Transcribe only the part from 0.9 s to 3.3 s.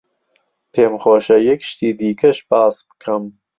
خۆشە یەک شتی دیکەش باس بکەم.